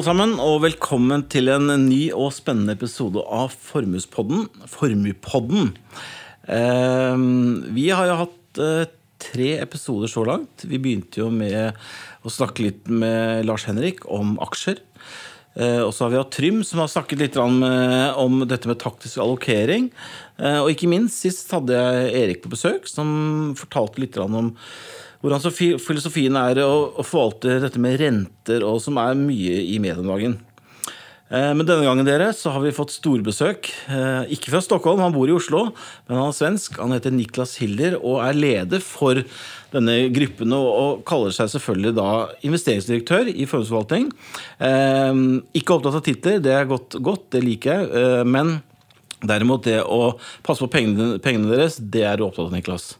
[0.00, 4.46] Alle sammen, og velkommen til en ny og spennende episode av Formuespodden.
[4.72, 5.74] Formuepodden.
[6.48, 10.64] Ehm, vi har jo hatt eh, tre episoder så langt.
[10.64, 11.76] Vi begynte jo med
[12.24, 14.80] å snakke litt med Lars Henrik om aksjer.
[15.60, 18.80] Eh, og så har vi hatt Trym, som har snakket litt om, om dette med
[18.80, 19.92] taktisk allokering.
[20.40, 24.48] Eh, og ikke minst sist hadde jeg Erik på besøk, som fortalte litt om
[25.20, 26.70] hvordan så fi- filosofien er å,
[27.00, 30.38] å forvalte dette med renter, og som er mye i media om dagen.
[31.30, 33.68] Eh, men denne gangen dere, så har vi fått storbesøk.
[33.94, 35.60] Eh, Ikke fra Stockholm, han bor i Oslo,
[36.08, 36.80] men han er svensk.
[36.82, 39.20] Han heter Niklas Hiller og er leder for
[39.70, 42.08] denne gruppen og, og kaller seg selvfølgelig da
[42.48, 44.08] investeringsdirektør i formuesforvaltning.
[44.58, 45.20] Eh,
[45.60, 47.92] Ikke opptatt av titler, det er godt, godt det liker jeg.
[48.02, 48.56] Eh, men
[49.22, 52.94] derimot det å passe på pengene, pengene deres, det er du opptatt av, Niklas.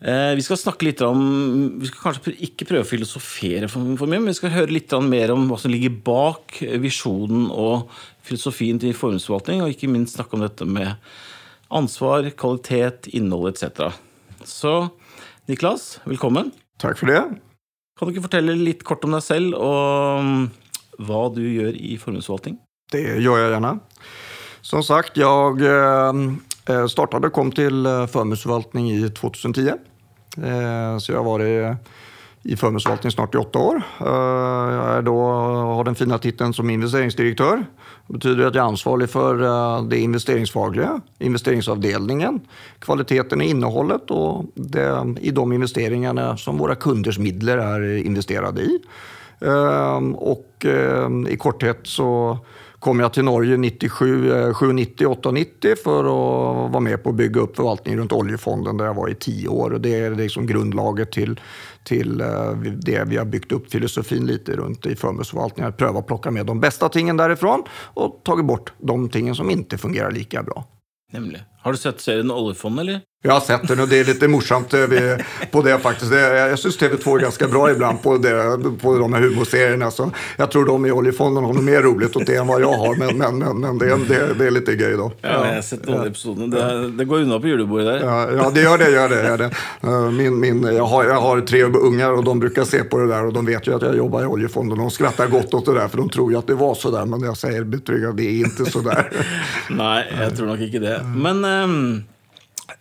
[0.00, 4.08] Eh, Vi skal snakke litt om Vi skal kanskje ikke prøve å filosofere for, for
[4.08, 7.90] mye, men vi skal høre litt mer om hva som ligger bak visjonen og
[8.24, 10.96] filosofien til formuesforvaltning, og ikke minst snakke om dette med
[11.70, 13.92] ansvar, kvalitet, innhold etc.
[14.44, 14.90] Så
[15.46, 16.52] Niklas, velkommen.
[16.78, 17.22] Tack för det.
[17.98, 20.44] Kan du ikke fortelle litt kort om deg selv og mm,
[21.04, 22.56] hva du gjør i formuesforvaltning?
[22.92, 23.78] Det gör jag gärna.
[24.60, 26.12] Som sagt, jag eh,
[26.70, 29.68] Eh, startade kom till eh, förmånsförvaltning i 2010.
[29.68, 31.76] Eh, så jag har varit
[32.42, 33.82] i förmånsförvaltning snart i åtta år.
[33.98, 37.64] Jag är då, har den fina titeln som investeringsdirektör.
[38.06, 42.40] Det betyder att jag är ansvarig för det investeringsfagliga, investeringsavdelningen,
[42.78, 48.78] kvaliteten i innehållet och det, i de investeringarna som våra kunders midler är investerade i.
[50.14, 50.66] Och
[51.28, 52.38] i korthet så
[52.80, 57.56] kom jag till Norge 97, 790, 890 för att vara med på att bygga upp
[57.56, 59.70] förvaltningen runt oljefonden där jag var i tio år.
[59.72, 61.40] Och det är liksom grundlaget till,
[61.84, 65.68] till eh, det vi har byggt upp filosofin lite runt i förmånsförvaltningen.
[65.68, 69.50] Att pröva att plocka med de bästa tingen därifrån och tagit bort de tingen som
[69.50, 70.64] inte fungerar lika bra.
[71.12, 71.44] Nämligen.
[71.58, 72.80] Har du sett serien Oljefond?
[72.80, 73.00] eller?
[73.22, 74.80] Jag har sett den och det är lite morsamt eh,
[75.50, 76.12] på det faktiskt.
[76.12, 79.90] Jag syns TV2 är ganska bra ibland på, det, på de här humorserierna.
[79.90, 82.72] Så jag tror de i Oljefonden har nog mer roligt åt det än vad jag
[82.72, 82.96] har.
[82.96, 85.12] Men, men, men, men det, är- det, det är lite gøy då.
[85.22, 86.56] Ja, jeg har sett noen av episodene.
[86.56, 88.06] Det, det går unna på julebordet der.
[88.06, 88.90] Ja, ja, det gör det.
[88.90, 89.50] Gör det, gör det.
[89.82, 93.06] Eh, Min, min, jag, har, jag har tre ungar och de brukar se på det
[93.08, 94.78] där och de vet ju att jag jobbar i Oljefonden.
[94.78, 97.04] De skrattar gott åt det där för de tror ju att det var så där.
[97.06, 99.10] Men jag säger betryggande, det är inte så där.
[99.70, 101.00] Nei, jeg tror nok ikke det.
[101.16, 102.02] Men ehm,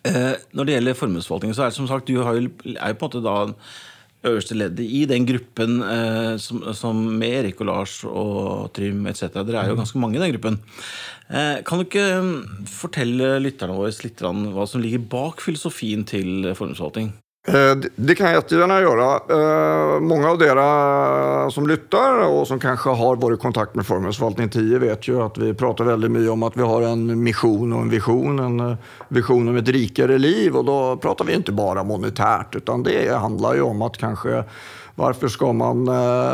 [0.09, 3.00] eh, når det gjelder formuesforvaltning, så er det som sagt, du har jo, er jo
[3.00, 3.38] på en måte da
[4.28, 9.30] øverste leddet i den gruppen eh, som, som med Erik og Lars og Trym etc.
[9.38, 10.59] Dere er jo ganske mange i den gruppen.
[11.30, 16.52] Eh, kan du ikke mm, fortelle lytterne våre litt hva som ligger bak filosofien til
[16.52, 17.14] formuesforvaltning?
[17.53, 19.15] Eh, det- kan jag jättegärna göra.
[19.15, 24.49] Eh, många av er som lyssnar och som kanske har varit i kontakt med Förmånsförvaltning
[24.49, 27.81] 10 vet ju att vi pratar väldigt mycket om att vi har en mission och
[27.81, 28.39] en vision.
[28.39, 28.75] En eh,
[29.07, 33.53] vision om ett rikare liv och då pratar vi inte bara monetärt utan det handlar
[33.53, 34.43] ju om att kanske
[34.95, 35.89] varför ska man,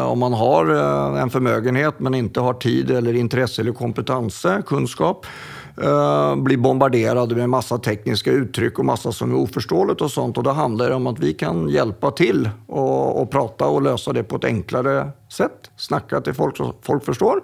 [0.06, 0.66] om man har
[1.18, 5.26] en förmögenhet men inte har tid eller intresse eller kompetens, kunskap,
[5.82, 10.38] eh, blir bombarderade med massa tekniska uttryck och massa som är oförståeligt och sånt.
[10.38, 14.14] Och då handlar det om att vi kan hjälpa till och, och prata och lösa
[14.14, 15.72] det på ett enklare sätt.
[15.78, 17.42] Snacka till folk som folk förstår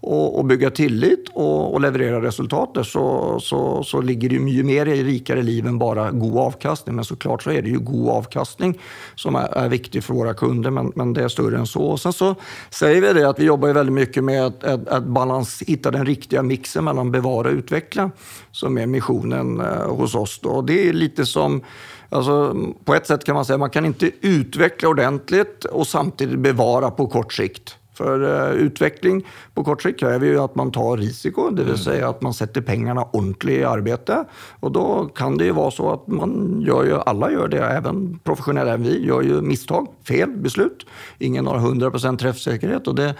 [0.00, 4.66] och, och bygga tillit och, och leverera resultatet så, så, så ligger det ju mycket
[4.66, 6.96] mer i rikare liv än bara god avkastning.
[6.96, 8.78] Men såklart så är det ju god avkastning
[9.14, 11.82] som är, är viktig för våra kunder, men, men det är större än så.
[11.82, 12.34] Och sen så
[12.70, 15.90] säger vi det att vi jobbar ju väldigt mycket med att, att, att balans, hitta
[15.90, 18.10] den riktiga mixen mellan bevara och utveckla,
[18.52, 20.40] som är missionen eh, hos oss.
[20.42, 20.48] Då.
[20.48, 21.62] Och det är lite som
[22.10, 26.38] Alltså, på ett sätt kan man säga att man kan inte utveckla ordentligt och samtidigt
[26.38, 27.76] bevara på kort sikt.
[27.98, 32.08] För eh, utveckling på kort sikt kräver ju att man tar risiko, det vill säga
[32.08, 34.24] att man sätter pengarna ordentligt i arbete.
[34.60, 38.18] Och då kan det ju vara så att man gör ju, alla gör det, även
[38.24, 40.86] professionella, även vi gör ju misstag, fel beslut.
[41.18, 43.14] Ingen har 100% träffsäkerhet och det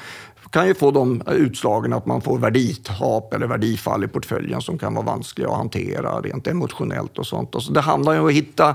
[0.51, 4.95] kan ju få de utslagen att man får värditap eller värdifall i portföljen som kan
[4.95, 7.55] vara vanskliga att hantera rent emotionellt och sånt.
[7.55, 8.75] Och så det handlar ju om att hitta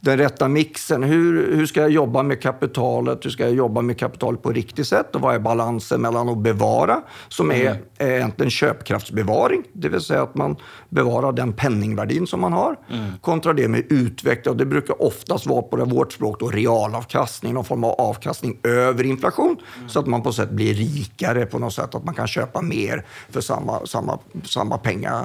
[0.00, 1.02] den rätta mixen.
[1.02, 3.24] Hur, hur ska jag jobba med kapitalet?
[3.24, 5.14] Hur ska jag jobba med kapitalet på riktigt sätt?
[5.14, 10.22] Och vad är balansen mellan att bevara, som är är egentligen köpkraftsbevaring, det vill säga
[10.22, 10.56] att man
[10.88, 12.76] bevarar den penningvärdin som man har,
[13.20, 14.52] kontra det med utveckla.
[14.52, 18.58] Och det brukar oftast vara på det vårt språk då, realavkastning, någon form av avkastning
[18.62, 19.56] över inflation,
[19.88, 23.06] så att man på sätt blir rikare på något sätt, att man kan köpa mer
[23.30, 25.24] för samma, samma, samma penga,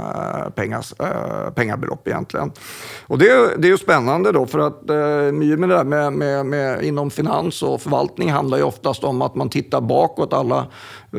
[0.55, 2.51] pengas, eh, pengabelopp egentligen.
[3.07, 6.13] Och det, det är ju spännande då, för att eh, mycket med det där med,
[6.13, 10.33] med, med, inom finans och förvaltning handlar ju oftast om att man tittar bakåt.
[10.33, 10.67] Alla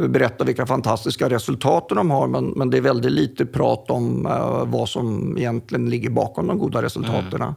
[0.09, 4.65] berättar vilka fantastiska resultat de har, men, men det är väldigt lite prat om eh,
[4.67, 7.43] vad som egentligen ligger bakom de goda resultaten.
[7.43, 7.55] Mm.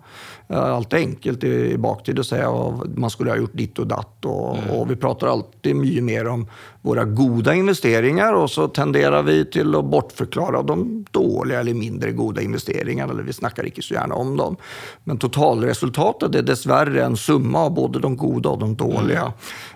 [0.49, 3.79] Eh, allt är enkelt i, i baktid att säga att man skulle ha gjort ditt
[3.79, 4.25] och datt.
[4.25, 4.69] Och, mm.
[4.69, 6.47] och vi pratar alltid mycket mer om
[6.81, 12.41] våra goda investeringar och så tenderar vi till att bortförklara de dåliga eller mindre goda
[12.41, 13.13] investeringarna.
[13.13, 14.55] Eller vi snackar inte så gärna om dem.
[15.03, 19.21] Men totalresultatet är dessvärre en summa av både de goda och de dåliga.
[19.21, 19.31] Mm.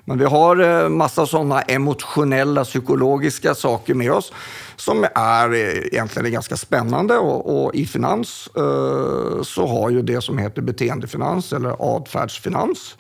[0.06, 4.32] Men vi har eh, massa sådana emotionella, psykologiska saker med oss
[4.76, 7.18] som är eh, egentligen ganska spännande.
[7.18, 12.98] Och, och i finans eh, så har ju det som heter beteendefinans eller adfärdsfinans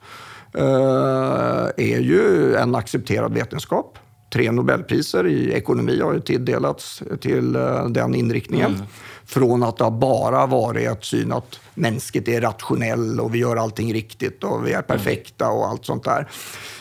[0.53, 3.99] eh, är ju en accepterad vetenskap.
[4.33, 8.75] Tre Nobelpriser i ekonomi har ju tilldelats till eh, den inriktningen.
[8.75, 8.85] Mm.
[9.25, 14.43] Från att det bara varit syn att mänskligt är rationell och vi gör allting riktigt
[14.43, 16.27] och vi är perfekta och allt sånt där.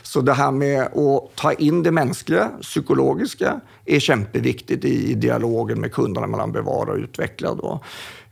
[0.03, 5.93] Så det här med att ta in det mänskliga, psykologiska, är kämpeviktigt i, dialogen med
[5.93, 7.55] kunderna mellan bevara och utveckla.
[7.55, 7.81] Då.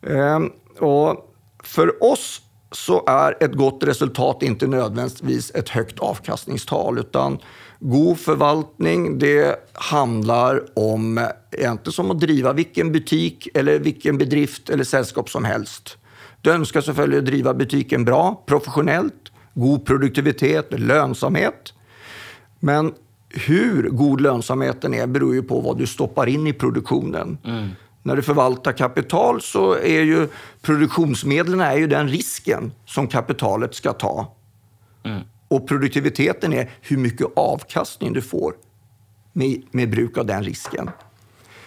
[0.03, 1.35] Ehm, och
[1.65, 2.41] för oss
[2.73, 7.39] så är ett gott resultat inte nödvändigtvis ett högt avkastningstal, utan
[7.81, 11.29] god förvaltning, det handlar om,
[11.59, 15.99] inte som att driva vilken butik eller vilken bedrift eller sällskap som helst.
[16.41, 21.75] Du önskar selvfølgelig driva butiken bra, professionellt, god produktivitet, lönsamhet.
[22.61, 22.95] Men
[23.29, 27.39] hur god lönsamheten är beror ju på vad du stoppar in i produktionen.
[27.45, 27.69] Mm.
[28.03, 30.29] När du förvaltar kapital så är ju
[30.63, 34.35] produktionsmedlen är ju den risken som kapitalet ska ta.
[35.03, 35.23] Mm.
[35.51, 38.55] Och produktiviteten är hur mycket avkastning du får
[39.33, 40.91] med, med bruk av den risken.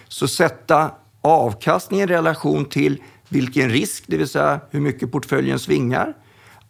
[0.08, 0.90] Så sätta
[1.20, 6.14] avkastning i relation till vilken risk, det vill säga hur mycket portföljen svingar,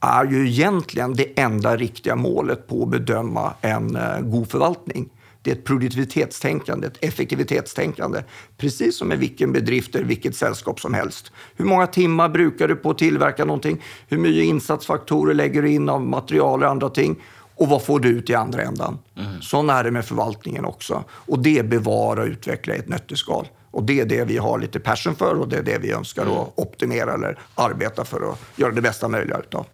[0.01, 5.11] är ju egentligen det enda riktiga målet på att bedöma en eh, god förvaltning.
[5.45, 8.23] Det är ett produktivitetstänkande, ett effektivitetstänkande.
[8.57, 11.33] Precis som med vilken bedrift eller vilket sällskap som helst.
[11.57, 13.83] Hur många timmar brukar du på att tillverka någonting?
[14.09, 17.17] Hur mycket insatsfaktorer lägger du in av material och andra ting?
[17.55, 18.99] Och vad får du ut i andra ändan?
[19.17, 19.43] Mm.
[19.43, 21.05] Så är det med förvaltningen också.
[21.11, 23.49] Och det bevara och utveckla i ett nötteskal.
[23.71, 26.23] Och det är det vi har lite passion för och det är det vi önskar
[26.23, 26.35] mm.
[26.35, 29.67] att optimera eller arbeta för att göra det bästa möjliga utav.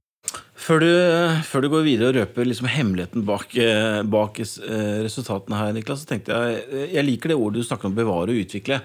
[0.61, 0.91] Før du,
[1.49, 6.03] før du, går videre og røper liksom hemmeligheten bak, eh, bak eh, resultatene her, Niklas,
[6.03, 8.83] så tenkte jeg eh, Jeg liker det ordet du snakker om bevare og utvikle.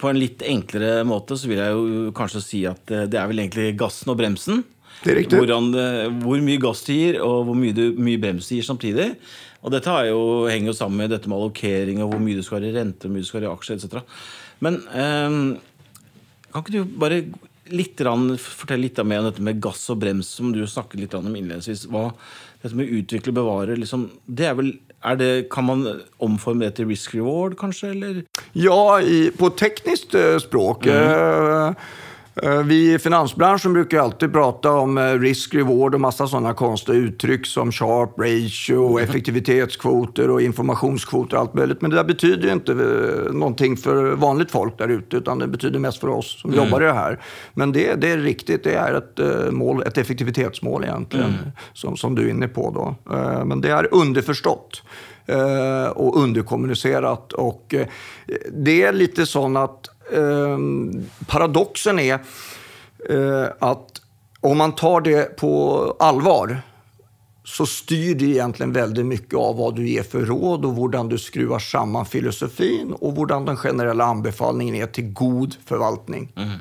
[0.00, 3.40] På en litt enklere måte så vil jeg jo kanskje si at det er vel
[3.40, 4.64] egentlig gassen og bremsen.
[5.00, 5.38] Det er riktig.
[5.40, 5.70] Hvordan,
[6.20, 9.12] hvor mye gass du gir, og hvor mye, du, mye brems du gir samtidig.
[9.64, 10.20] Og dette jo,
[10.50, 13.06] henger jo sammen med dette med allokering og hvor mye du skal ha i rente,
[13.06, 14.20] hvor mye du skal ha i aksjer etc.
[14.64, 15.38] Men eh,
[16.50, 17.22] kan ikke du bare
[17.74, 18.02] litt,
[18.42, 21.86] fortell litt mer om dette med gass og brems, som du snakket litt om innledningsvis.
[21.92, 22.10] Hva,
[22.62, 24.74] dette med utvikle og bevare, liksom, det er vel
[25.16, 25.86] det, kan man
[26.20, 27.94] omforme det til risk reward, kanskje?
[27.94, 28.22] Eller?
[28.52, 30.84] Ja, i, på tekniskt uh, språk.
[30.84, 30.96] Mm.
[31.00, 31.88] Eh,
[32.64, 37.46] vi i finansbranschen brukar alltid prata om eh, risk, reward och massa sådana konstiga uttryck
[37.46, 39.08] som sharp ratio, mm.
[39.08, 41.80] effektivitetskvoter och informationskvoter och allt möjligt.
[41.80, 45.48] Men det där betyder ju inte eh, någonting för vanligt folk där ute, utan det
[45.48, 46.64] betyder mest för oss som mm.
[46.64, 47.20] jobbar i det här.
[47.54, 51.50] Men det, det är riktigt, det är ett, mål, ett effektivitetsmål egentligen, mm.
[51.72, 53.14] som, som du är inne på då.
[53.44, 54.82] Men det är underförstått
[55.94, 57.32] och underkommunicerat.
[57.32, 57.74] Och
[58.52, 60.58] det är lite sån att eh,
[61.26, 62.14] paradoxen är
[63.08, 64.00] eh, att
[64.40, 66.62] om man tar det på allvar
[67.44, 71.18] så styr det egentligen väldigt mycket av vad du ger för råd och hur du
[71.18, 76.32] skruvar samman filosofin och hur den generella anbefallningen är till god förvaltning.
[76.36, 76.58] Mm.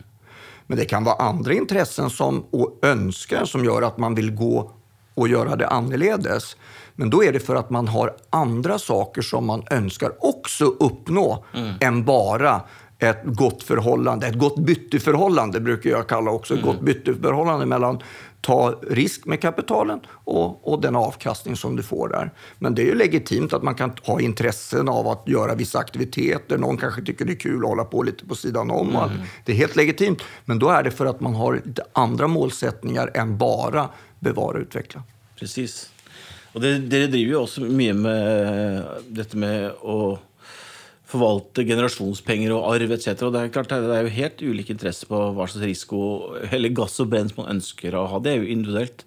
[0.68, 4.72] Men det kan vara andra intressen som, och önskar som gör att man vill gå
[5.14, 6.58] och göra det annorledes.
[6.96, 11.46] Men då är det för att man har andra saker som man önskar också uppnå
[11.56, 11.76] mm.
[11.80, 12.62] än bara
[13.00, 16.74] ett gott förhållande, ett gott bytesförhållande brukar jag kalla också, ett mm.
[16.74, 18.00] gott bytesförhållande mellan
[18.42, 22.32] ta risk med kapitalen och, och den avkastning som du får där.
[22.58, 26.58] Men det är ju legitimt att man kan ha intressen av att göra vissa aktiviteter.
[26.58, 28.96] Någon kanske tycker det är kul att hålla på lite på sidan om.
[28.96, 29.10] Mm.
[29.46, 30.22] Det är helt legitimt.
[30.46, 33.90] Men då är det för att man har lite andra målsättningar än bara
[34.20, 35.04] bevara och utveckla.
[35.40, 35.90] Precis.
[36.54, 40.20] Och det, det driver ju också mycket med detta med att
[41.10, 43.16] forvalte generasjonspenger og arv etc.
[43.26, 46.02] Og det er klart det er jo helt ulike interesser på hva slags risiko
[46.52, 48.22] eller gass og brens man ønsker å ha.
[48.22, 49.06] Det er jo individuelt.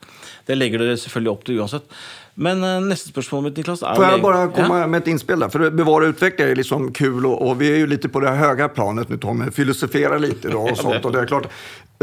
[0.48, 1.86] Det legger dere selvfølgelig opp til uansett.
[2.34, 3.94] Men uh, nästa spörsmål med Niklas är...
[3.94, 4.86] Får jag bara komma ja?
[4.86, 5.48] med ett inspel där?
[5.48, 8.30] För bevara och utveckla är liksom kul och, och, vi är ju lite på det
[8.30, 11.04] höga planet nu Tommy, filosofera lite då och sånt.
[11.04, 11.48] Och det är klart,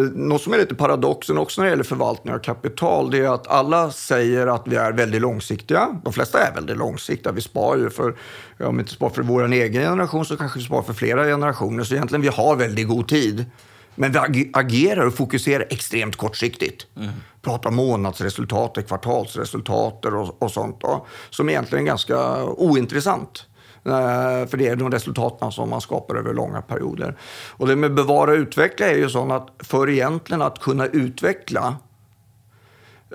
[0.01, 3.47] något som är lite paradoxen också när det gäller förvaltning av kapital, det är att
[3.47, 6.01] alla säger att vi är väldigt långsiktiga.
[6.03, 7.31] De flesta är väldigt långsiktiga.
[7.31, 8.15] Vi sparar ju för,
[8.59, 11.83] om vi inte sparar för vår egen generation så kanske vi sparar för flera generationer.
[11.83, 13.45] Så egentligen vi har väldigt god tid.
[13.95, 16.87] Men vi agerar och fokuserar extremt kortsiktigt.
[16.97, 17.09] Mm.
[17.41, 20.81] Pratar månadsresultat, kvartalsresultat och, och sånt.
[20.81, 23.45] Då, som egentligen är ganska ointressant.
[23.86, 27.17] Eh, för det är de resultaten som man skapar över långa perioder.
[27.50, 31.75] Och det med bevara och utveckla är ju så att för egentligen att kunna utveckla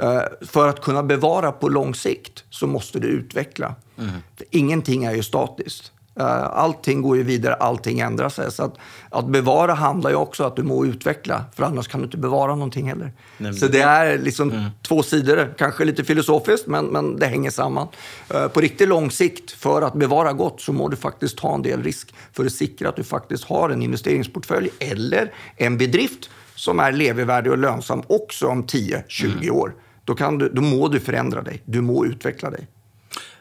[0.01, 3.75] eh, för att kunna bevara på lång sikt så måste du utveckla.
[3.99, 4.11] Mm.
[4.51, 5.94] Ingenting är ju statiskt.
[6.17, 8.53] Eh, allting går ju vidare, allting ändrar sig.
[8.53, 8.79] Så att,
[9.11, 12.17] att bevara handlar ju också om att du må utveckla, för annars kan du inte
[12.17, 13.13] bevara någonting heller.
[13.39, 14.65] Nej, så det är liksom mm.
[14.83, 17.89] två sidor, kanske lite filosofiskt, men, men det hänger samman.
[18.35, 21.63] Uh, på riktigt lång sikt, för att bevara gott, så må du faktiskt ta en
[21.63, 26.81] del risk för att säkra att du faktiskt har en investeringsportfölj eller en bedrift som
[26.81, 29.55] är levervärdig och lönsam också om 10-20 mm.
[29.55, 29.75] år.
[30.05, 32.67] Då, kan du, då må du förändra dig, du må utveckla dig.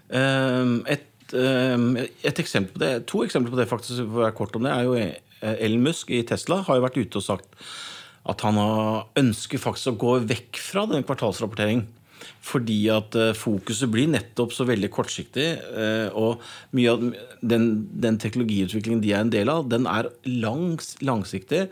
[0.09, 4.25] Um, ett Ehm, Ehm, et eksempel på det, to eksempler på det faktisk, for å
[4.27, 7.19] være kort om det, er jo eh, Elon Musk i Tesla har jo vært ute
[7.19, 7.57] og sagt
[8.29, 8.55] at han
[9.19, 11.89] ønsker faktisk å gå vekk fra den kvartalsrapporteringen.
[12.43, 15.47] Fordi at eh, fokuset blir nettopp så veldig kortsiktig.
[15.59, 16.43] Eh, og
[16.75, 17.03] mye av
[17.41, 17.67] den,
[18.03, 21.65] den teknologiutviklingen de er en del av, den er langs, langsiktig.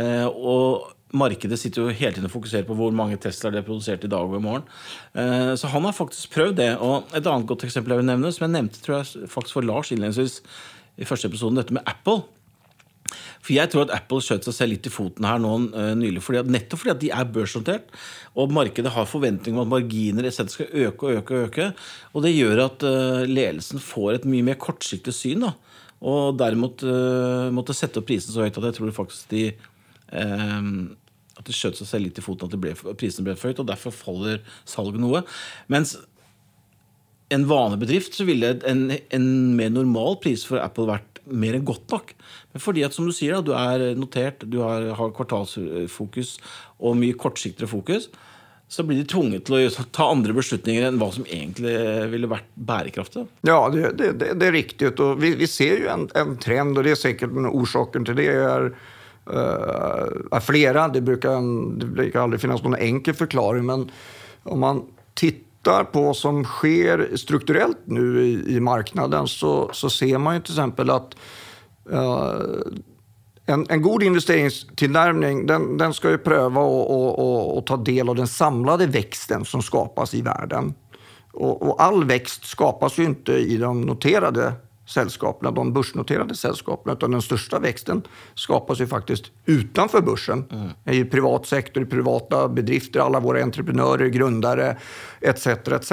[0.00, 3.68] Eh, og markedet sitter jo hele tiden og fokuserer på hvor mange Teslaer det er
[3.68, 4.68] produsert i dag og i morgen.
[5.14, 6.70] Eh, så han har faktisk prøvd det.
[6.80, 9.68] Og et annet godt eksempel jeg vil nevne, som jeg nevnte tror jeg faktisk for
[9.68, 10.40] Lars innledningsvis
[11.00, 12.24] i første episoden, dette med Apple.
[13.42, 16.22] For jeg tror at Apple skjøt seg selv litt i foten her nå uh, nylig.
[16.24, 17.90] Fordi at, nettopp fordi at de er børsnotert,
[18.38, 20.46] og markedet har forventninger om at marginer etc.
[20.54, 21.34] skal øke og øke.
[21.34, 21.68] Og øke,
[22.14, 25.48] og det gjør at uh, ledelsen får et mye mer kortsiktig syn.
[25.48, 25.52] da,
[26.00, 29.46] Og derimot uh, måtte sette opp prisen så høyt at jeg tror faktisk de
[31.38, 33.70] at det skjøt seg selv litt i foten at ble, prisene ble for høyt, og
[33.70, 35.22] derfor faller salget noe.
[35.72, 35.96] Mens
[37.32, 41.86] en vanebedrift så ville en, en, mer normal pris for Apple vært mer enn godt
[41.92, 42.12] nok.
[42.52, 46.36] Men fordi at som du sier, da, du er notert, du har, har kvartalsfokus
[46.82, 48.10] og mye kortsiktigere fokus,
[48.72, 51.74] så blir de tvunget til å ta andre beslutninger enn hva som egentlig
[52.12, 53.26] ville vært bærekraftig.
[53.44, 54.94] Ja, det, det, det er riktig.
[54.94, 58.30] Og vi, vi ser jo en, en, trend, og det er sikkert årsaken til det.
[58.32, 58.70] er
[59.30, 61.30] Uh, flera, det brukar,
[61.78, 63.90] det brukar aldrig finnas någon enkel förklaring, men
[64.42, 64.82] om man
[65.14, 70.40] tittar på vad som sker strukturellt nu i, i marknaden så, så ser man ju
[70.40, 71.16] till exempel att
[71.92, 72.40] uh,
[73.46, 76.60] en, en, god investeringstillnärmning den, den ska ju pröva
[77.58, 80.74] att ta del av den samlade växten som skapas i världen.
[81.32, 84.52] Och, och all växt skapas ju inte i de noterade
[84.86, 88.02] sällskapen, de börsnoterade sällskapen, utan den största växten
[88.34, 90.44] skapas ju faktiskt utanför börsen.
[90.50, 90.98] Mm.
[90.98, 94.76] I privat sektor, i privata bedrifter, alla våra entreprenörer, grundare
[95.20, 95.46] etc.
[95.46, 95.92] etc.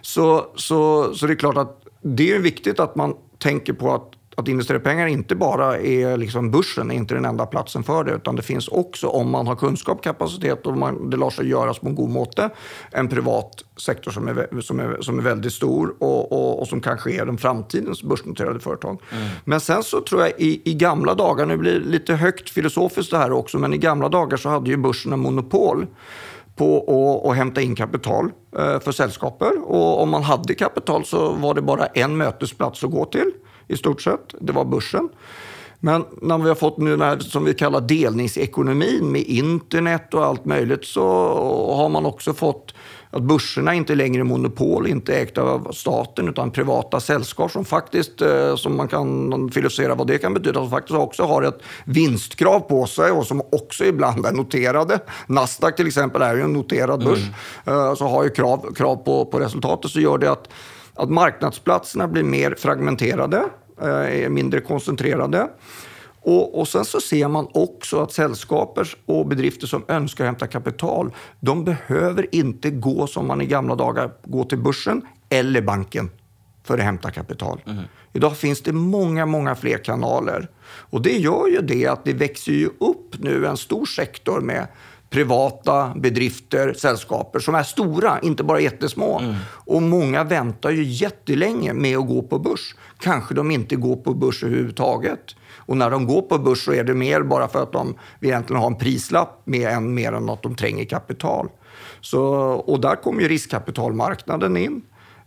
[0.00, 4.12] Så, så, så det är klart att det är viktigt att man tänker på att
[4.40, 8.12] att investera pengar inte bara är liksom börsen, är inte den enda platsen för det,
[8.12, 11.78] utan det finns också, om man har kunskap, kapacitet och man, det låter sig göras
[11.78, 12.50] på en god måte,
[12.90, 16.80] en privat sektor som är, som är, som är väldigt stor och, och, och som
[16.80, 19.02] kanske är den framtidens börsnoterade företag.
[19.12, 19.28] Mm.
[19.44, 23.10] Men sen så tror jag i, i gamla dagar, nu blir det lite högt filosofiskt
[23.10, 25.86] det här också, men i gamla dagar så hade ju börsen en monopol
[26.56, 29.52] på att hämta in kapital eh, för sällskaper.
[29.64, 33.30] Och om man hade kapital så var det bara en mötesplats att gå till
[33.70, 34.34] i stort sett.
[34.40, 35.08] Det var börsen.
[35.82, 40.24] Men när vi har fått nu den här som vi kallar delningsekonomin med internet och
[40.24, 41.04] allt möjligt så
[41.76, 42.74] har man också fått
[43.10, 48.22] att börserna inte längre är monopol, inte ägda av staten utan privata sällskap som faktiskt,
[48.22, 52.60] eh, som man kan filosofera vad det kan betyda, som faktiskt också har ett vinstkrav
[52.60, 54.98] på sig och som också ibland är noterade.
[55.26, 57.30] Nasdaq till exempel är ju en noterad börs,
[57.66, 57.96] mm.
[57.96, 60.48] så har ju krav, krav på, på resultatet så gör det att
[61.00, 63.44] att marknadsplatserna blir mer fragmenterade,
[63.80, 65.48] är eh, mindre koncentrerade.
[66.22, 71.10] Och, och, sen så ser man också att sällskaper och bedrifter som önskar hämta kapital,
[71.40, 76.10] de behöver inte gå som man i gamla dagar, gå till börsen eller banken
[76.64, 77.60] för att hämta kapital.
[77.66, 77.84] Mm.
[78.12, 80.48] Idag finns det många, många fler kanaler.
[80.64, 84.66] Och det gör ju det att det växer ju upp nu en stor sektor med
[85.10, 89.18] privata bedrifter, sällskaper som är stora, inte bara jättesmå.
[89.18, 89.34] Mm.
[89.66, 92.74] Och många väntar ju jättelänge med att gå på börs.
[92.98, 95.36] Kanske de inte går på börs överhuvudtaget.
[95.56, 98.60] Och när de går på börs så är det mer bara för att de egentligen
[98.60, 101.48] har en prislapp med än mer än att de tränger kapital.
[102.00, 104.82] Så, och där kommer ju riskkapitalmarknaden in.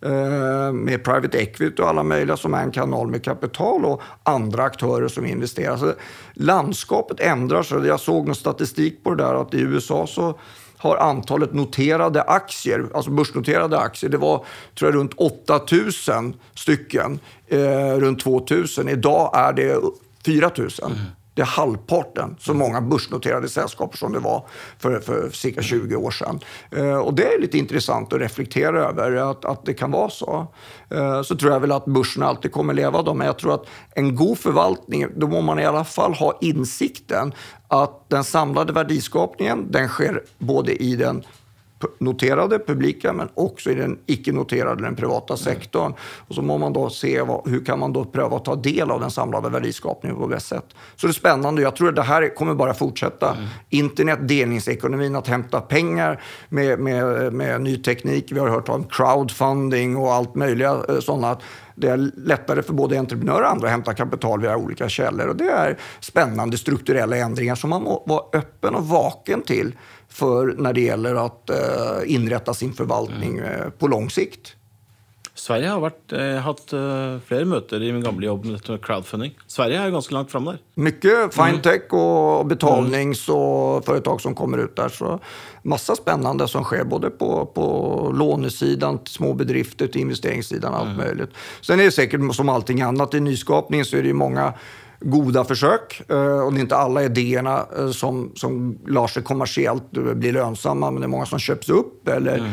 [0.06, 4.64] Eh, med private equity och alla möjliga som är en kanal med kapital och andra
[4.64, 5.78] aktörer som investerar.
[5.78, 5.94] Så
[6.34, 7.86] landskapet ändrar sig.
[7.86, 10.40] Jag såg någon statistik på det där att i USA så
[10.78, 14.46] har antalet noterade aktier, alltså börsnoterade aktier, det var
[14.76, 18.90] tror jag, runt 8000 stycken eh, runt 2000.
[18.90, 19.80] Idag är det
[20.26, 20.92] 4000.
[20.92, 20.98] Mm.
[21.34, 24.48] Det är halvparten så många börsnoterade sällskap som det var
[24.78, 26.40] för, för cirka 20 år sedan.
[26.72, 30.48] Eh, och det är lite intressant att reflektera över att, att det kan vara så.
[30.90, 33.66] Eh, så tror jag väl att börsen alltid kommer leva då, men jag tror att
[33.96, 37.34] en god förvaltning, då må man i alla fall ha insikten
[37.68, 41.24] att den samlade värdeskapningen, den sker både i den
[41.98, 45.86] noterade publika men också i den icke-noterade, den privata sektorn.
[45.86, 45.98] Mm.
[46.28, 48.92] Och så må man då se vad, hur kan man då pröva att ta del
[48.92, 50.66] av den samlade värdeskapningen på bäst sätt.
[50.96, 51.62] Så det är spännande.
[51.62, 53.32] Jag tror att det här kommer bara fortsätta.
[53.32, 53.46] Mm.
[53.70, 58.32] Internet, delningsekonomin, att hämta pengar med, med, med ny teknik.
[58.32, 61.38] Vi har hört om crowdfunding och allt möjliga eh, sådana
[61.76, 65.28] det är lättare för både entreprenörer och andra att hämta kapital via olika källor.
[65.28, 69.76] Och det är spännande strukturella ändringar som man må vara öppen och vaken till
[70.08, 71.58] för när det gäller att eh,
[72.06, 73.62] inrätta sin förvaltning mm.
[73.62, 74.56] eh, på lång sikt.
[75.36, 76.80] Sverige har varit, eh, haft eh,
[77.26, 79.38] flera möten i min gamla jobb med crowdfunding.
[79.48, 80.58] Sverige är ganska långt fram där.
[80.76, 84.90] Mycket fintech och betalnings och företag som kommer ut där.
[84.90, 85.20] Så
[85.62, 90.98] massa spännande som sker både på, på lånesidan, små bedrifter till investeringssidan, allt mm.
[90.98, 91.30] möjligt.
[91.62, 94.54] Sen är det säkert som allting annat i nyskapningen så är det ju många
[95.00, 96.02] goda försök.
[96.10, 100.92] Eh, och det är inte alla idéerna eh, som, som lär sig kommersiellt bli lönsamma,
[100.92, 102.52] men det är många som köps upp eller mm.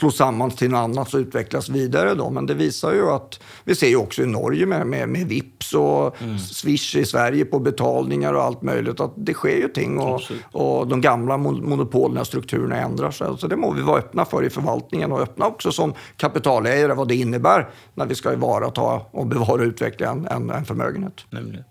[0.00, 2.14] Slås samman till något annat och utvecklas vidare.
[2.14, 2.30] Då.
[2.30, 5.74] Men det visar ju att, vi ser ju också i Norge med, med, med Vips
[5.74, 6.38] och mm.
[6.38, 10.86] Swish i Sverige på betalningar och allt möjligt, att det sker ju ting och, och
[10.86, 13.26] de gamla monopolen och strukturerna ändrar sig.
[13.38, 17.08] Så det må vi vara öppna för i förvaltningen och öppna också som kapitalägare vad
[17.08, 21.24] det innebär när vi ska ta och bevara och utveckla en, en, en förmögenhet.
[21.30, 21.64] Nämligen.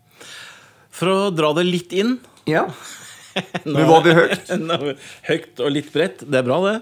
[0.92, 2.18] För att dra det lite in.
[2.46, 2.68] Ja.
[3.64, 4.52] Nu var vi högt.
[5.22, 6.16] högt och lite brett.
[6.20, 6.82] Det är bra, det.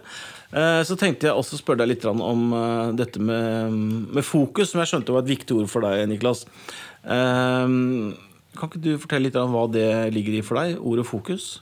[0.52, 3.74] Eh, så tänkte jag också fråga dig lite om eh, dette med,
[4.14, 6.48] med fokus, som jag skjønte var ett viktigt ord för dig, Niklas.
[7.04, 8.14] Ehm,
[8.60, 11.62] kan inte du berätta lite om vad det ligger i för dig, ordet fokus?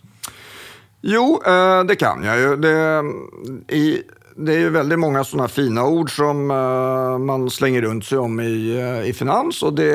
[1.01, 2.55] Jo, eh, det kan jag ju.
[2.55, 3.03] Det,
[3.75, 4.01] i,
[4.37, 8.39] det är ju väldigt många sådana fina ord som uh, man slänger runt sig om
[8.39, 9.93] i, uh, i finans och det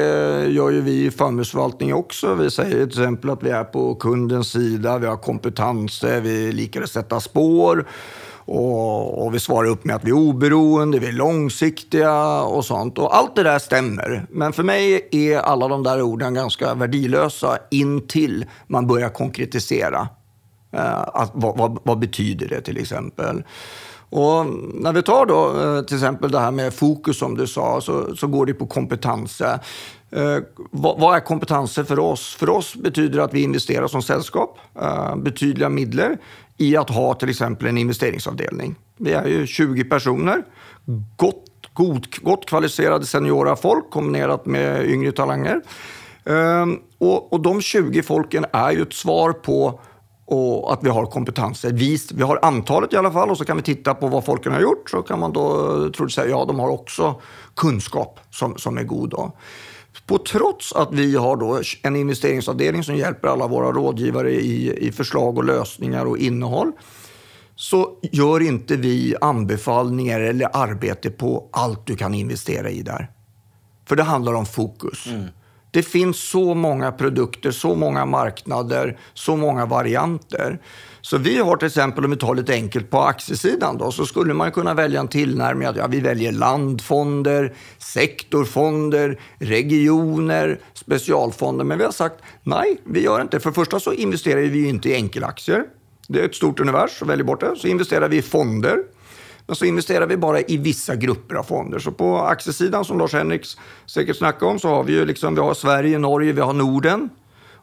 [0.49, 2.35] gör ju vi i förmögenhetsförvaltning också.
[2.35, 6.91] Vi säger till exempel att vi är på kundens sida, vi har kompetenser, vi lyckades
[6.91, 7.87] sätta spår
[8.45, 12.99] och, och, vi svarar upp med att vi är oberoende, vi är långsiktiga och sånt.
[12.99, 14.27] Och allt det där stämmer.
[14.31, 20.09] Men för mig är alla de där orden ganska värdilösa intill man börjar konkretisera.
[20.73, 23.43] Eh, att, vad, vad, vad betyder det till exempel?
[24.11, 27.81] Och när vi tar då eh, till exempel det här med fokus som du sa,
[27.81, 29.59] så, så går det på kompetenser.
[30.11, 32.35] Eh, vad, vad, är kompetenser för oss?
[32.35, 36.17] För oss betyder det att vi investerar som sällskap eh, betydliga medel
[36.57, 38.75] i att ha till exempel en investeringsavdelning.
[38.97, 40.45] Vi är ju 20 personer,
[41.17, 45.61] gott, god, gott kvalificerade seniora folk kombinerat med yngre talanger.
[46.25, 46.67] Eh,
[46.99, 49.81] och, och de 20 folken är ju ett svar på
[50.31, 51.73] och att vi har kompetenser.
[51.73, 54.53] Vi, vi har antalet i alla fall och så kan vi titta på vad folken
[54.53, 54.91] har gjort.
[54.91, 57.21] Så kan man då eh, troligtvis säga ja, de har också
[57.57, 59.11] kunskap som, som är god.
[59.11, 59.33] Då.
[60.07, 64.93] På trots att vi har då en investeringsavdelning som hjälper alla våra rådgivare i, i
[64.93, 66.73] förslag och lösningar och innehåll
[67.57, 73.11] så gör inte vi anbefallningar eller arbete på allt du kan investera i där.
[73.89, 75.07] För det handlar om fokus.
[75.07, 75.27] Mm.
[75.71, 80.59] Det finns så många produkter, så många marknader, så många varianter.
[81.01, 84.35] Så vi har till exempel, om vi tar lite enkelt på aktiesidan då, så skulle
[84.35, 91.65] man kunna välja en tillnärmning att ja, vi väljer landfonder, sektorfonder, regioner, specialfonder.
[91.65, 93.41] Men vi har sagt nej, vi gör inte.
[93.41, 95.65] För det första så investerar vi inte i enkelaktier.
[96.09, 97.57] Det är ett stort univers, så välj bort det.
[97.57, 98.79] Så investerar vi i fonder.
[99.51, 101.79] Men så investerar vi bara i vissa grupper av fonder.
[101.79, 103.47] Så på aktiesidan, som Lars Henrik
[103.87, 107.11] säkert snackar om, så har vi ju liksom, vi har Sverige, Norge, vi har Norden.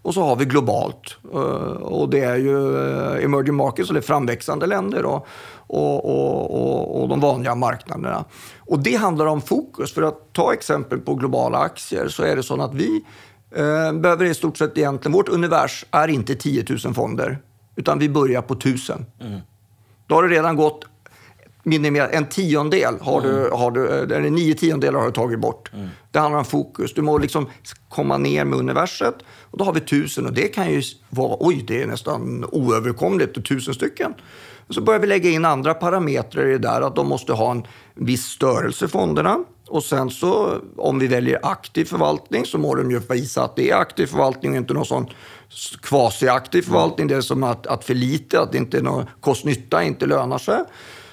[0.01, 1.17] Och så har vi globalt.
[1.33, 5.05] Eh, och det är ju eh, emerging markets, eller framväxande länder.
[5.05, 5.27] Och,
[5.67, 8.25] och, och, och, de vanliga marknaderna.
[8.59, 9.93] Och det handlar om fokus.
[9.93, 13.05] För att ta exempel på globala aktier så är det så att vi
[13.55, 17.39] eh, behöver i stort sett egentligen, vårt univers är inte 10 000 fonder,
[17.75, 19.05] utan vi börjar på 1000.
[19.21, 19.39] Mm.
[20.07, 20.85] Då har det redan gått
[21.67, 23.51] minimera, en tiondel har du, mm.
[23.51, 25.71] har du, eller nio tiondelar har du tagit bort.
[25.73, 25.87] Mm.
[26.11, 26.93] Det handlar om fokus.
[26.93, 27.49] Du må liksom
[27.89, 29.15] komma ner med universet
[29.51, 33.47] och då har vi tusen och det kan ju vara, oj, det är nästan oöverkomligt,
[33.47, 34.13] tusen stycken.
[34.67, 37.51] Och så börjar vi lägga in andra parametrar i det där, att de måste ha
[37.51, 37.63] en
[37.95, 39.43] viss störelse, fonderna.
[39.67, 43.69] Och sen så, om vi väljer aktiv förvaltning så må de ju visa att det
[43.69, 45.07] är aktiv förvaltning och inte någon sån
[45.81, 47.07] kvasi-aktiv förvaltning.
[47.07, 50.37] Det är som att, att för lite, att det inte är någon kost-nytta, inte lönar
[50.37, 50.59] sig.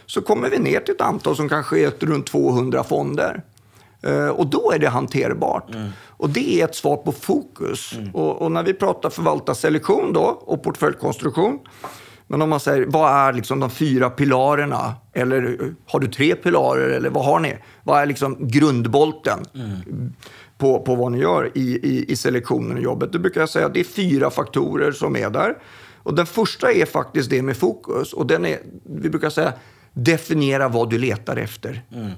[0.06, 3.42] Så kommer vi ner till ett antal som kanske är runt 200 fonder.
[4.02, 5.74] Eh, och då är det hanterbart.
[5.74, 5.88] Mm.
[6.08, 7.92] Och det är ett svar på fokus.
[7.92, 8.14] Mm.
[8.14, 11.58] Och, och, när vi pratar förvaltarselektion då och portföljkonstruktion.
[12.26, 14.94] Men om man säger, vad är liksom de fyra pilarerna?
[15.12, 16.90] Eller har du tre pilarer?
[16.90, 17.56] Eller vad har ni?
[17.82, 20.12] Vad är liksom grundbolten mm.
[20.58, 23.12] på, på vad ni gör i, i, i selektionen och jobbet?
[23.12, 25.54] Då brukar jag säga att det är fyra faktorer som är där.
[26.02, 28.12] Och den första är faktiskt det med fokus.
[28.12, 29.52] Och den är, vi brukar säga,
[29.94, 31.82] definiera vad du letar efter.
[31.92, 32.10] Mm.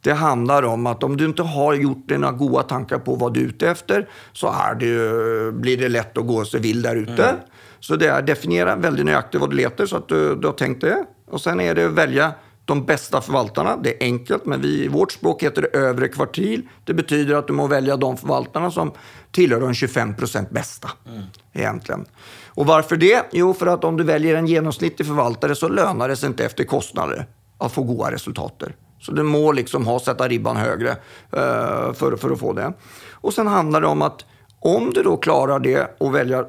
[0.00, 3.40] Det handlar om att om du inte har gjort dina goda tankar på vad du
[3.40, 7.24] är ute efter så är det, blir det lätt att gå sig vill där ute.
[7.24, 7.36] Mm.
[7.80, 10.80] Så det är definiera väldigt nöjaktigt vad du letar så att du, du har tänkt
[10.80, 11.04] det.
[11.30, 12.32] Och sen är det att välja
[12.64, 13.76] de bästa förvaltarna.
[13.76, 16.68] Det är enkelt, men vi, i vårt språk heter det övre kvartil.
[16.84, 18.92] Det betyder att du må välja de förvaltarna som
[19.30, 20.90] tillhör de 25 procent bästa.
[21.08, 21.22] Mm.
[21.52, 22.04] Egentligen.
[22.46, 23.26] Och varför det?
[23.32, 26.64] Jo, för att om du väljer en genomsnittlig förvaltare så lönar det sig inte efter
[26.64, 27.26] kostnader
[27.58, 28.62] att få goda resultat.
[29.00, 32.72] Så du må liksom ha, sätta ribban högre uh, för, för att få det.
[33.10, 34.24] Och sen handlar det om att
[34.60, 36.46] om du då klarar det och väljer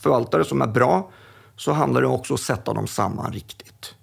[0.00, 1.10] förvaltare som är bra
[1.56, 3.94] så handlar det också om att sätta dem samman riktigt.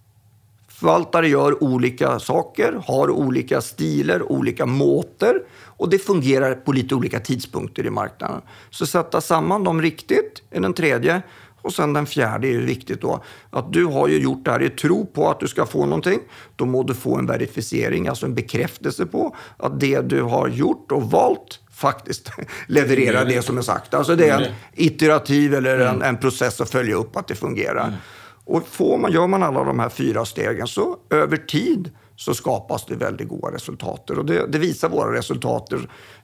[0.81, 7.19] Förvaltare gör olika saker, har olika stilar, olika måter och det fungerar på lite olika
[7.19, 8.41] tidpunkter i marknaden.
[8.69, 11.21] Så sätta samman dem riktigt är den tredje.
[11.61, 14.69] Och sen den fjärde är viktigt då, att du har ju gjort det här i
[14.69, 16.19] tro på att du ska få någonting.
[16.55, 20.91] Då må du få en verifiering, alltså en bekräftelse på att det du har gjort
[20.91, 22.31] och valt faktiskt
[22.67, 23.93] levererar det som är sagt.
[23.93, 26.01] Alltså det är en iterativ eller en, mm.
[26.01, 27.97] en process att följa upp att det fungerar.
[28.45, 32.85] Och får man, gör man alla de här fyra stegen så över tid så skapas
[32.85, 34.09] det väldigt goda resultat.
[34.09, 35.73] Och det, det visar våra resultat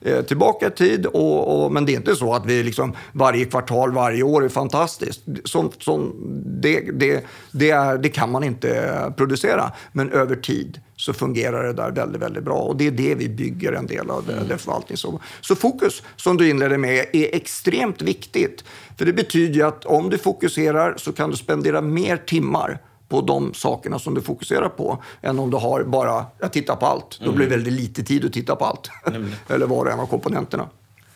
[0.01, 1.05] eh, tillbaka i tid.
[1.05, 4.49] Och, och, men det är inte så att vi liksom varje kvartal, varje år är
[4.49, 5.21] fantastiskt.
[5.43, 6.13] Som, som
[6.62, 9.71] det, det, det, är, det kan man inte producera.
[9.91, 12.60] Men över tid så fungerar det där väldigt, väldigt bra.
[12.60, 14.47] Och det är det vi bygger en del av mm.
[14.47, 14.97] det förvaltning.
[14.97, 18.63] Så, så fokus, som du inledde med, är extremt viktigt.
[18.97, 22.79] För det betyder ju att om du fokuserar så kan du spendera mer timmar
[23.10, 26.86] på de sakerna som du fokuserar på än om du har bara, jag tittar på
[26.86, 27.20] allt.
[27.24, 28.89] Då blir det väldigt lite tid att titta på allt.
[29.08, 29.32] Mm.
[29.48, 30.70] Eller var och en av komponenterna.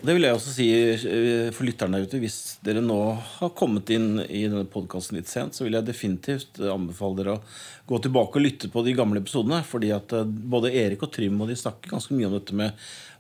[0.04, 2.18] Det vill jag också säga eh, för lyssnarna ute.
[2.18, 2.30] Om
[2.62, 7.22] ni nu har kommit in i denne podcasten lite sent, så vill jag definitivt anbefala
[7.22, 7.46] er att
[7.86, 9.64] gå tillbaka och lyssna på de gamla episoderna.
[9.64, 12.72] För att eh, både Erik och Trym de snackar ganska mycket om detta med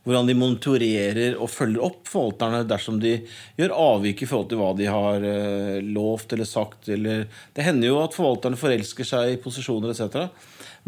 [0.07, 3.13] hvordan de monitorerer og følger opp forvalterne dersom de
[3.59, 6.89] gjør avvik i forhold til hva de har eh, lovt eller sagt.
[6.89, 10.25] Eller, det hender jo at forvalterne forelsker seg i posisjoner etc.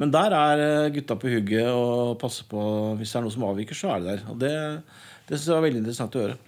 [0.01, 2.63] Men der er eh, gutta på hugget og passer på
[2.97, 4.25] hvis det er noe som avviker, så er det der.
[4.33, 4.55] Og det,
[5.27, 6.41] det syns jeg var veldig interessant å høre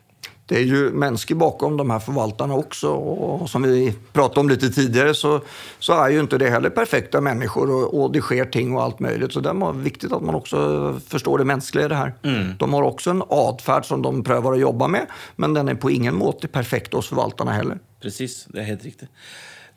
[0.47, 2.89] det är ju människor bakom de här förvaltarna också.
[2.89, 5.41] Och som vi pratade om lite tidigare så,
[5.79, 8.99] så är ju inte det heller perfekta människor och, och det sker ting och allt
[8.99, 9.33] möjligt.
[9.33, 12.13] Så det är viktigt att man också förstår det mänskliga i det här.
[12.23, 12.53] Mm.
[12.59, 15.91] De har också en adfärd som de prövar att jobba med, men den är på
[15.91, 17.79] ingen måte perfekt hos förvaltarna heller.
[18.01, 19.09] Precis, det är helt riktigt.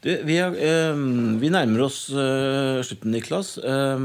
[0.00, 0.94] Du, vi, har, eh,
[1.38, 3.59] vi närmar oss eh, slutet, Niklas.
[3.59, 3.98] Eh,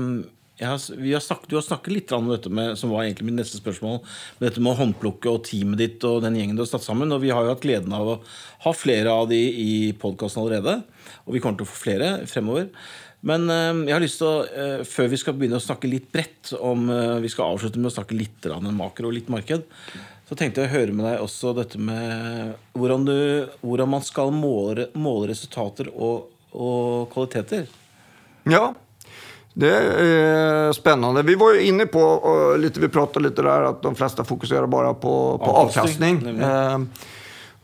[0.60, 3.39] jeg har, har snakket, du har snakket litt om dette med, som var egentlig mitt
[3.39, 4.04] neste spørsmål,
[4.38, 7.12] med dette med å håndplukke og teamet ditt og den gjengen du har satt sammen.
[7.16, 8.20] Og vi har jo hatt gleden av å
[8.68, 10.78] ha flere av de i podkasten allerede.
[11.26, 12.70] Og vi kommer til å få flere fremover.
[13.24, 15.63] Men eh, uh, jeg har lyst til å, uh, eh, før vi skal begynne å
[15.63, 19.32] snakke litt bredt om uh, Vi skal avslutte med å snakke litt makro og litt
[19.32, 19.63] marked.
[20.28, 23.18] Så tenkte jeg å høre med deg også dette med hvordan, du,
[23.63, 27.68] hvordan man skal måle, måle resultater og, og kvaliteter.
[28.50, 28.74] Ja,
[29.54, 31.24] det är spännande.
[31.24, 34.94] Vi var ju inne på, lite, vi pratade lite där, att de flesta fokuserar bara
[34.94, 36.16] på, på avkastning.
[36.16, 36.39] avkastning.
[36.39, 36.80] Eh,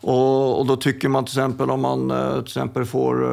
[0.02, 3.23] och, och, då tycker man till exempel om man eh, till exempel får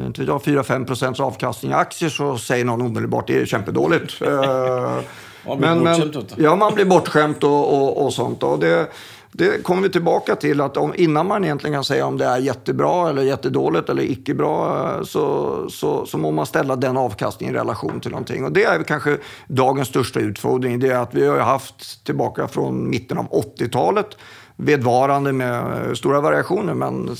[0.00, 4.20] eh, inte 4-5 procents avkastning i aktier så säger någon omedelbart det är kämpedåligt.
[4.20, 8.42] man blir men, men, ja, man blir bortskämt och, och, och sånt.
[8.42, 8.88] Och det,
[9.34, 12.38] det kommer vi tillbaka till att om, innan man egentligen kan säga om det är
[12.38, 17.54] jättebra eller jättedåligt eller icke bra eh, så, så, så må man ställa den avkastningen
[17.54, 18.44] i relation till någonting.
[18.44, 20.80] Och det är kanske dagens största utfordring.
[20.80, 24.16] Det är att vi har haft tillbaka från mitten av 80-talet
[24.56, 27.16] vedvarande med stora variationer men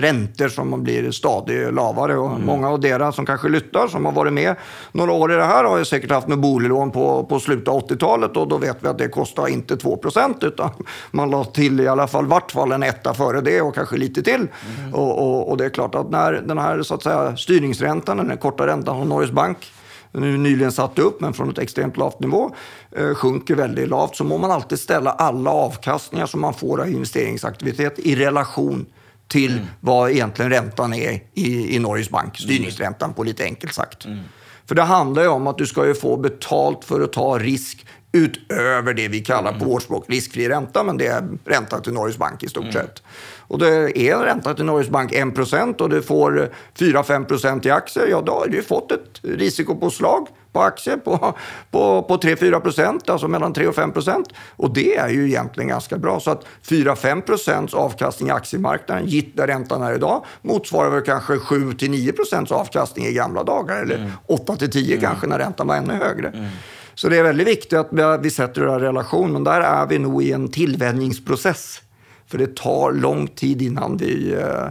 [0.00, 2.16] räntor som blir stadigt lavare.
[2.16, 2.46] Och mm.
[2.46, 4.54] Många av er som kanske lyssnar, som har varit med
[4.92, 7.88] några år i det här, har ju säkert haft med bolån på, på slutet av
[7.88, 10.70] 80-talet och då vet vi att det kostar inte 2% utan
[11.10, 14.22] man la till i alla fall vart fall en etta före det och kanske lite
[14.22, 14.34] till.
[14.34, 14.94] Mm.
[14.94, 18.36] Och, och, och, det är klart att när den här så att säga, styrningsräntan, den
[18.36, 19.72] korta räntan från Norges Bank
[20.12, 22.50] är nyligen satt upp, men från ett extremt lavt nivå,
[22.96, 26.88] eh, sjunker väldigt lavt, så må man alltid ställa alla avkastningar som man får av
[26.88, 28.86] investeringsaktivitet i relation
[29.28, 29.66] till mm.
[29.80, 34.04] vad egentligen räntan är i, i Norges Bank, styrningsräntan på lite enkelt sagt.
[34.04, 34.18] Mm.
[34.66, 37.86] För det handlar ju om att du ska ju få betalt för att ta risk
[38.12, 42.18] utöver det vi kallar på vårt språk riskfri ränta, men det är ränta till Norges
[42.18, 42.72] Bank i stort mm.
[42.72, 43.02] sett.
[43.38, 48.06] Och det är en ränta till Norges Bank 1% och du får 4-5% i aktier,
[48.06, 51.34] ja då har du fått ett risikopåslag på aktier på,
[51.70, 54.28] på, på 3-4 procent, alltså mellan 3 och 5 procent.
[54.56, 56.20] Och det är ju egentligen ganska bra.
[56.20, 61.34] Så att 4-5 procents avkastning i aktiemarknaden, gitt där räntan är idag, motsvarar väl kanske
[61.34, 63.82] 7-9 procents avkastning i gamla dagar.
[63.82, 64.10] Eller mm.
[64.28, 65.00] 8-10 mm.
[65.00, 66.28] kanske när räntan var ännu högre.
[66.28, 66.46] Mm.
[66.98, 69.86] Så det är väldigt viktigt att vi sätter det här i relation, men där är
[69.86, 71.82] vi nog i en tillvänjningsprocess.
[72.26, 74.66] För det tar lång tid innan vi, eh,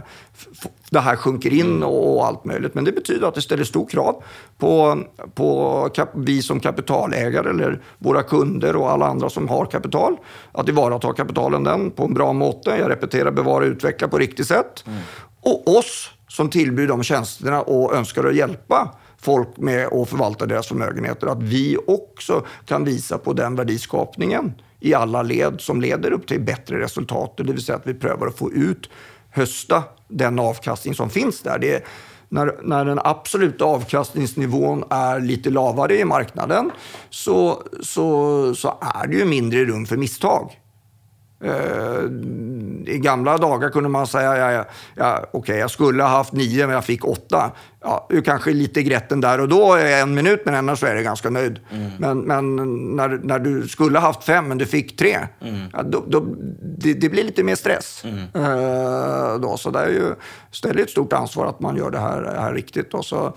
[0.90, 1.82] det här sjunker in mm.
[1.82, 2.74] och allt möjligt.
[2.74, 4.22] Men det betyder att det ställer stor krav
[4.58, 4.98] på,
[5.34, 10.16] på kap, vi som kapitalägare eller våra kunder och alla andra som har kapital.
[10.52, 12.70] Att tillvarata kapitalen den på en bra måte.
[12.70, 14.84] Jag repeterar, bevara och utveckla på riktigt sätt.
[14.86, 14.98] Mm.
[15.40, 20.66] Och oss som tillbyr de tjänsterna och önskar att hjälpa folk med att förvalta deras
[20.66, 21.26] förmögenheter.
[21.26, 26.40] Att vi också kan visa på den värdeskapningen i alla led som leder upp till
[26.40, 27.36] bättre resultat.
[27.36, 28.90] Det vill säga att vi prövar att få ut,
[29.30, 31.58] hösta den avkastning som finns där.
[31.58, 31.84] Det är,
[32.28, 36.70] när, när den absoluta avkastningsnivån är lite lavare i marknaden
[37.10, 40.60] så, så, så är det ju mindre rum för misstag.
[41.44, 42.04] Uh,
[42.86, 46.32] I gamla dagar kunde man säga, ja, ja, ja, okej, okay, jag skulle ha haft
[46.32, 47.52] nio, men jag fick åtta.
[47.80, 51.02] Ja, du kanske lite grätten där och då, en minut, men annars så är du
[51.02, 51.60] ganska nöjd.
[51.70, 51.90] Mm.
[51.98, 52.56] Men, men
[52.96, 55.60] när, när du skulle ha haft fem, men du fick tre, mm.
[55.72, 56.26] ja, då, då,
[56.60, 58.04] det, det, blir lite mer stress.
[58.04, 58.18] Mm.
[58.18, 60.14] Uh, då, så det är ju,
[60.50, 62.90] ställer ett stort ansvar att man gör det här, här riktigt.
[62.90, 63.36] Då, så.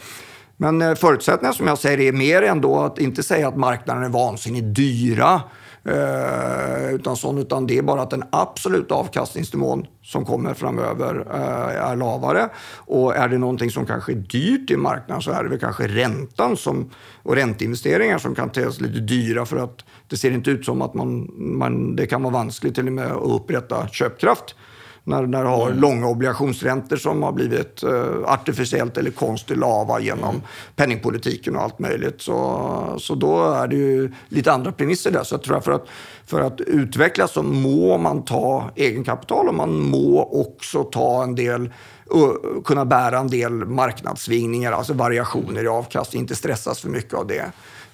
[0.58, 4.10] Men uh, förutsättningarna som jag säger är mer ändå att inte säga att marknaden är
[4.10, 5.42] vansinnigt dyra.
[5.84, 11.92] Eh, utan, sån, utan det är bara att den absoluta avkastningsnivån som kommer framöver eh,
[11.92, 12.50] är lavare.
[12.76, 15.88] Och är det någonting som kanske är dyrt i marknaden så är det väl kanske
[15.88, 16.90] räntan som,
[17.24, 20.94] och ränteinvesteringar som kan te lite dyra för att det ser inte ut som att
[20.94, 24.56] man, man, det kan vara vanskligt till och med att upprätta köpkraft
[25.04, 25.80] när, när du har mm.
[25.80, 30.42] långa obligationsräntor som har blivit uh, artificiellt eller konstigt lava genom mm.
[30.76, 32.22] penningpolitiken och allt möjligt.
[32.22, 35.24] Så, så då är det ju lite andra premisser där.
[35.24, 35.88] Så jag tror att för att,
[36.26, 41.74] för att utvecklas så må man ta egenkapital och man må också ta en del
[42.10, 47.28] och kunna bära en del marknadssvingningar, alltså variationer i avkastning, inte stressas för mycket av
[47.28, 47.52] det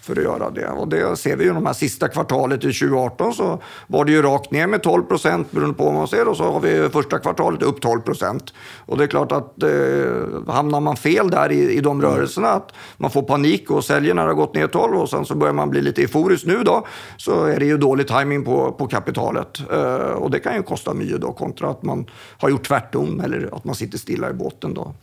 [0.08, 0.68] för att göra det.
[0.68, 4.22] Och det ser vi ju de här sista kvartalet i 2018 så var det ju
[4.22, 7.20] rakt ner med 12 procent beroende på vad man ser och så har vi första
[7.20, 8.54] kvartalet upp 12 procent.
[8.86, 12.74] Och det är klart att eh, hamnar man fel där i, i de rörelserna, att
[12.98, 15.54] man får panik och säljer när det har gått ner 12 och sen så börjar
[15.54, 19.60] man bli lite euforisk nu då, så är det ju dålig timing på, på kapitalet.
[19.72, 22.06] Eh, och det kan ju kosta mycket då kontra att man
[22.38, 24.94] har gjort tvärtom eller att man sitter stilla i båten då.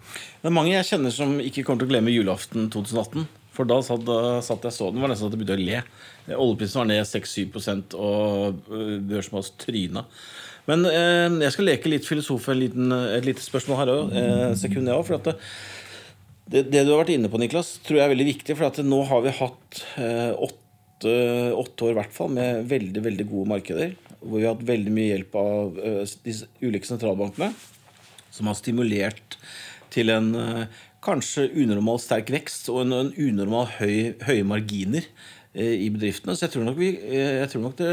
[0.41, 3.27] Det är många jag känner som inte kommer att glömma julafton 2018.
[3.55, 4.09] For da satt,
[4.43, 5.83] satt jeg så den, var nesten at jeg begynte å le.
[6.35, 10.03] Oljeprisen var ned 6-7 og øh, børsen var tryna.
[10.69, 14.15] Men eh, jeg skal leke litt filosof en liten, et lite spørsmål her òg.
[14.17, 15.05] Eh, sekund, òg.
[15.07, 15.37] for det,
[16.49, 18.57] det, det, du har vært inne på, Niklas, tror jeg er veldig viktig.
[18.57, 21.13] For at nå har vi hatt eh, åtte,
[21.61, 23.95] åtte, år hvert fall med veldig veldig gode markeder.
[24.25, 27.53] Hvor vi har hatt veldig mye hjelp av øh, eh, de ulike sentralbankene.
[28.35, 29.39] Som har stimulert
[29.95, 30.33] til en
[31.05, 35.05] kanskje unormalt sterk vekst og en, en unormal høy, høye marginer
[35.53, 36.37] eh, i bedriftene.
[36.37, 37.93] Så jeg tror nok, vi, eh, jeg tror nok det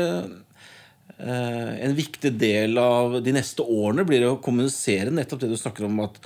[1.18, 5.86] eh, En viktig del av de neste årene blir å kommunisere nettopp det du snakker
[5.88, 6.18] om, at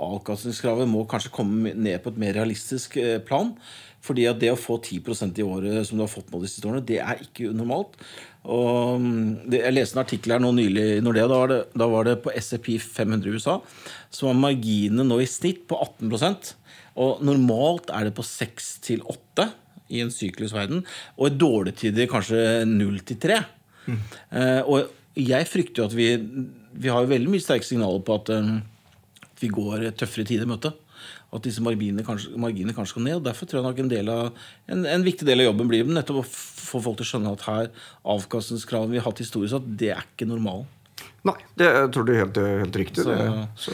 [0.00, 3.52] avkastningskravet må kanskje komme ned på et mer realistisk eh, plan.
[4.00, 6.68] Fordi at det å få 10 i året som du har fått nå de siste
[6.68, 7.98] årene, det er ikke unormalt.
[8.48, 11.60] Og mm, det, jeg leste en artikkel her nå nylig når det, Da var det,
[11.76, 13.58] da var det på SEP 500 i USA.
[14.10, 16.54] Så var marginene nå i snitt på 18
[16.96, 19.50] Og normalt er det på 6 8
[19.90, 20.84] i en syklusverden.
[21.18, 23.40] Og i dårlige tider kanskje 0 3.
[23.86, 24.00] Mm.
[24.30, 26.10] Eh, og jeg frykter jo at vi
[26.70, 28.60] Vi har jo veldig mye sterke signaler på at um,
[29.40, 30.70] vi går tøffere tider i møte
[31.30, 33.20] at disse marginene kanskje, marginene kanskje skal ned.
[33.20, 35.86] og Derfor tror jeg nok en, del av, en, en, viktig del av jobben blir
[35.86, 37.70] nettopp å få folk til å skjønne at her
[38.16, 40.68] avkastningskravene vi har hatt historisk, at det er ikke normalen.
[41.22, 43.04] Nej, det, tror det är helt, helt riktigt.
[43.04, 43.46] Så- det.
[43.56, 43.70] Så,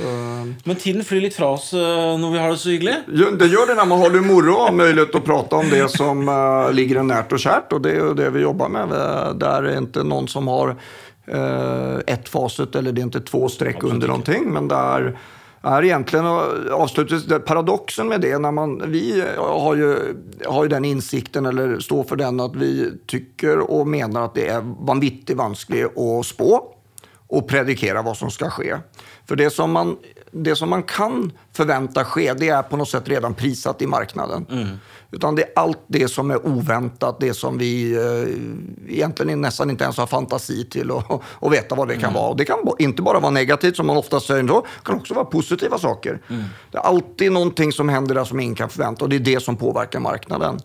[0.65, 2.95] Men tiden flyr litt fra oss eh, når vi har det så hyggelig.
[3.39, 5.89] Det gör det när man har det moro och har möjlighet att prata om det
[5.89, 7.73] som uh, ligger en närt och kärt.
[7.73, 8.89] Och det är ju det vi jobbar med.
[9.37, 10.77] Där är inte någon som har
[11.27, 14.53] eh, ett facit eller det är inte två streck under någonting.
[14.53, 15.19] Men där
[15.67, 18.39] är egentligen avslutet, avslutningsvis paradoxen med det.
[18.39, 19.97] När man, vi har ju,
[20.47, 24.49] har ju den insikten eller står för den att vi tycker och menar att det
[24.49, 26.76] är vanvittigt vanskligt att spå
[27.37, 28.77] och predikera vad som ska ske.
[29.29, 29.97] För det som man,
[30.31, 34.47] det som man kan förvänta ske, det är på något sätt redan prissatt i marknaden.
[35.11, 39.85] Utan det är allt det som är oväntat, det som vi eh, egentligen nästan inte
[39.85, 42.29] ens har fantasi till att att veta vad det kan vara.
[42.29, 45.25] Och det kan inte bara vara negativt som man ofta säger, det kan också vara
[45.25, 46.21] positiva saker.
[46.71, 49.43] Det är alltid någonting som händer där som ingen kan förvänta och det är det
[49.43, 50.61] som påverkar marknaden.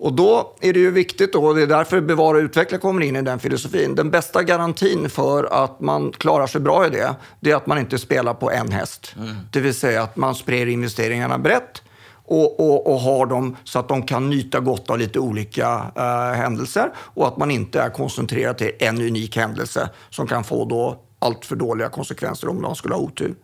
[0.00, 3.16] Och då är det ju viktigt, och det är därför Bevara och utveckla kommer in
[3.16, 3.94] i den filosofin.
[3.94, 7.78] Den bästa garantin för att man klarar sig bra i det, det är att man
[7.78, 9.14] inte spelar på en häst.
[9.52, 11.82] Det vill säga att man sprer investeringarna brett
[12.24, 16.36] och, och, och har dem så att de kan nyta gott av lite olika eh,
[16.36, 21.00] händelser och att man inte är koncentrerad till en unik händelse som kan få då
[21.18, 23.34] allt för dåliga konsekvenser om man skulle ha otur.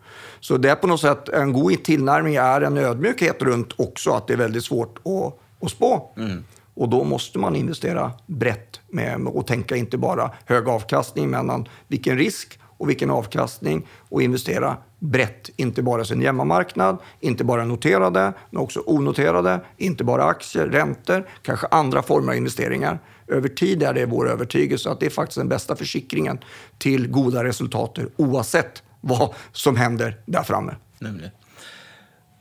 [0.40, 4.26] Så det är på något sätt en god tillnärmning är en ödmjukhet runt också att
[4.26, 6.10] det är väldigt svårt att, att spå.
[6.74, 12.18] Och då måste man investera brett med, och tänka inte bara hög avkastning, men vilken
[12.18, 15.50] risk och vilken avkastning och investera brett.
[15.56, 21.66] Inte bara sin hemmamarknad, inte bara noterade, men också onoterade, inte bara aktier, räntor, kanske
[21.66, 22.98] andra former av investeringar.
[23.28, 26.38] Över tid är det vår övertygelse att det är faktiskt den bästa försikringen
[26.78, 30.74] till goda resultat oavsett vad som händer där framme.
[30.98, 31.30] Nemlig.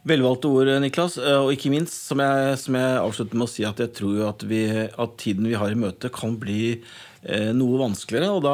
[0.06, 1.18] Velvalgte ord, Niklas.
[1.18, 4.28] Eh, Og ikke minst, som jeg, som jeg avslutter med å si, at jeg tror
[4.30, 6.60] at, vi, at tiden vi har i møte, kan bli
[7.24, 8.30] eh, noe vanskeligere.
[8.38, 8.54] Og da,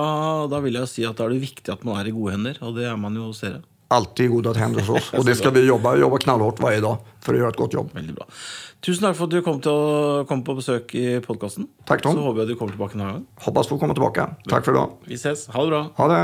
[0.52, 2.62] da vil jeg si at da er det viktig at man er i gode hender,
[2.64, 3.62] og det er man jo hos dere.
[3.92, 7.34] Alltid goda händer hos oss och det ska vi jobba, jobba knallhårt varje dag för
[7.34, 7.90] att göra ett gott jobb.
[7.94, 8.26] Veldig bra.
[8.80, 11.68] Tusen takk for at du kom, å, kom på besøk i podkasten.
[11.86, 12.06] Takk.
[12.08, 13.26] Så håper jeg du kommer tilbake en annen gang.
[13.44, 14.30] Hoppas få komma tillbaka.
[14.48, 14.96] Tack för idag.
[15.12, 15.44] Vi ses.
[15.52, 15.82] Ha det bra.
[16.00, 16.22] Ha det!